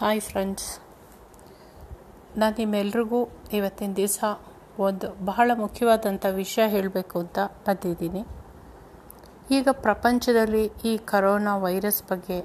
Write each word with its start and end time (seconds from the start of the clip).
Hi 0.00 0.20
friends 0.20 0.66
ನಾನು 2.40 2.54
ನಿಮ್ಮೆಲ್ರಿಗೂ 2.58 3.20
ಇವತ್ತಿನ 3.52 3.92
ದಿವಸ 3.92 4.18
ಒಂದು 4.78 5.06
ಬಹಳ 5.24 5.50
ಮುಖ್ಯವಾದಂಥ 5.54 6.26
ವಿಷಯ 6.32 6.64
ಹೇಳಬೇಕು 6.68 7.16
ಅಂತ 7.18 7.38
ಬಂದಿದ್ದೀನಿ. 7.66 8.22
ಈಗ 9.50 9.68
ಪ್ರಪಂಚದಲ್ಲಿ 9.86 10.62
ಈ 10.84 10.92
ಕರೋನಾ 11.12 11.56
ವೈರಸ್ 11.56 12.00
ಬಗ್ಗೆ 12.10 12.38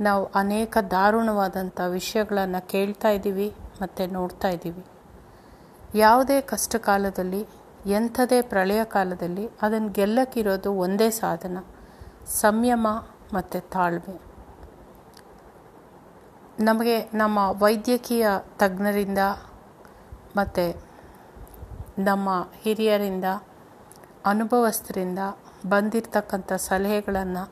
ನಾವು 0.00 0.24
ಅನೇಕ 0.42 0.76
ದಾರುಣವಾದಂಥ 0.90 1.80
ವಿಷಯಗಳನ್ನು 1.98 2.68
ಕೇಳ್ತಾ 2.68 3.08
ಇದ್ದೀವಿ 3.08 3.48
ಮತ್ತು 3.80 4.12
ನೋಡ್ತಾ 4.12 4.48
ಇದ್ದೀವಿ. 4.48 4.84
ಯಾವುದೇ 6.04 6.40
ಕಷ್ಟ 6.40 6.76
ಕಾಲದಲ್ಲಿ 6.88 7.42
ಎಂಥದೇ 7.98 8.42
ಪ್ರಳಯ 8.42 8.82
ಕಾಲದಲ್ಲಿ 8.96 9.46
ಅದನ್ನು 9.62 9.92
ಗೆಲ್ಲಕ್ಕಿರೋದು 10.00 10.72
ಒಂದೇ 10.86 11.10
ಸಾಧನ, 11.24 11.58
ಸಂಯಮ 12.42 12.86
ಮತ್ತು 13.32 13.60
ತಾಳ್ಮೆ. 13.70 14.29
ನಮಗೆ 16.60 16.96
ನಮ್ಮ 17.14 17.38
ವೈದ್ಯಕೀಯ 17.62 18.26
ತಜ್ಞರಿಂದ 18.58 19.18
ಮತ್ತು 20.36 20.64
ನಮ್ಮ 21.98 22.28
ಹಿರಿಯರಿಂದ, 22.62 23.24
ಅನುಭವಸ್ಥರಿಂದ 24.26 25.18
ಬಂದಿರತಕ್ಕಂಥ 25.66 26.52
ಸಲಹೆಗಳನ್ನು 26.52 27.44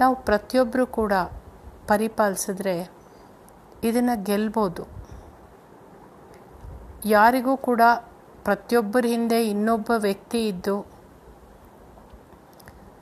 ನಾವು 0.00 0.14
ಪ್ರತಿಯೊಬ್ಬರೂ 0.22 0.86
ಕೂಡ 0.86 1.12
ಪರಿಪಾಲಿಸಿದ್ರೆ 1.88 2.76
ಇದನ್ನು 3.84 4.24
ಗೆಲ್ಬೋದು. 4.24 4.84
ಯಾರಿಗೂ 7.06 7.56
ಕೂಡ 7.56 7.82
ಪ್ರತಿಯೊಬ್ಬರ 8.44 9.04
ಹಿಂದೆ 9.06 9.48
ಇನ್ನೊಬ್ಬ 9.48 9.90
ವ್ಯಕ್ತಿ 9.96 10.48
ಇದ್ದು 10.48 10.76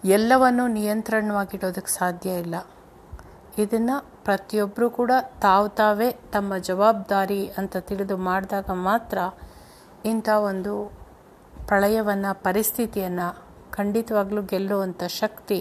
ಎಲ್ಲವನ್ನು 0.05 0.67
ನಿಯಂತ್ರಣವಾಗಿಡೋದಕ್ಕೆ 0.69 1.93
ಸಾಧ್ಯ 1.93 2.31
ಇಲ್ಲ. 2.31 2.57
ಇದನ್ನು 3.59 3.97
ಪ್ರತಿಯೊಬ್ಬರೂ 4.25 4.91
ಕೂಡ 4.91 5.13
ತಾವು 5.43 5.67
ತಾವೇ 5.69 6.09
ತಮ್ಮ 6.33 6.57
ಜವಾಬ್ದಾರಿ 6.57 7.41
ಅಂತ 7.59 7.77
ತಿಳಿದು 7.89 8.17
ಮಾಡಿದಾಗ 8.17 8.71
ಮಾತ್ರ 8.71 9.19
ಇಂಥ 10.05 10.29
ಒಂದು 10.51 10.73
ಪ್ರಳಯವನ್ನು, 11.67 12.43
ಪರಿಸ್ಥಿತಿಯನ್ನು 12.43 13.29
ಖಂಡಿತವಾಗ್ಲೂ 13.73 14.43
ಗೆಲ್ಲುವಂಥ 14.43 15.03
ಶಕ್ತಿ 15.23 15.59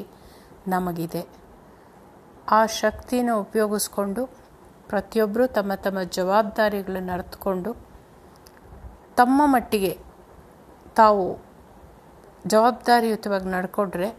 ನಮಗಿದೆ. 0.68 1.22
ಆ 2.52 2.66
ಶಕ್ತಿನ 2.82 3.30
ಉಪಯೋಗಿಸ್ಕೊಂಡು 3.46 4.26
ಪ್ರತಿಯೊಬ್ಬರೂ 4.90 5.48
ತಮ್ಮ 5.48 5.76
ತಮ್ಮ 5.76 6.00
ಜವಾಬ್ದಾರಿಗಳನ್ನು 6.02 7.14
ಅರ್ಥಕೊಂಡು 7.14 7.72
ತಮ್ಮ 9.16 9.42
ಮಟ್ಟಿಗೆ 9.46 9.94
ತಾವು 10.96 11.24
ಜವಾಬ್ದಾರಿಯುತವಾಗಿ 12.48 13.46
ನಡ್ಕೊಂಡ್ರೆ 13.46 14.10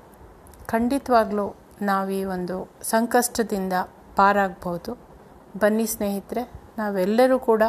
ಖಂಡಿತವಾಗ್ಲೂ 0.67 1.47
ನಾವು 1.83 2.11
ಈ 2.11 2.25
ಒಂದು 2.25 2.71
ಸಂಕಷ್ಟದಿಂದ 2.83 3.73
ಪಾರಾಗ್ಬೋದು. 4.17 4.93
ಬನ್ನಿ 5.59 5.87
ಸ್ನೇಹಿತರೆ, 5.87 6.43
ನಾವೆಲ್ಲರೂ 6.79 7.39
ಕೂಡ 7.39 7.63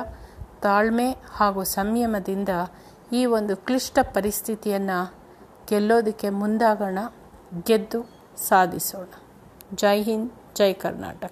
ತಾಳ್ಮೆ 0.61 1.11
ಹಾಗೂ 1.11 1.63
ಸಂಯಮದಿಂದ 1.63 2.49
ಈ 3.13 3.25
ಒಂದು 3.25 3.57
ಕ್ಲಿಷ್ಟ 3.57 3.99
ಪರಿಸ್ಥಿತಿಯನ್ನು 4.01 5.15
ಗೆಲ್ಲೋದಕ್ಕೆ 5.69 6.29
ಮುಂದಾಗೋಣ, 6.29 6.97
ಗೆದ್ದು 7.65 7.99
ಸಾಧಿಸೋಣ. 8.37 9.09
ಜೈ 9.73 10.01
ಹಿಂದ್, 10.01 10.31
ಜೈ 10.55 10.73
ಕರ್ನಾಟಕ. 10.73 11.31